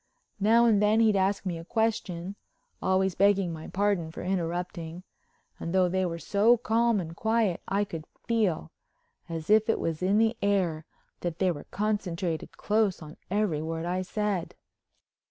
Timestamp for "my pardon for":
3.53-4.23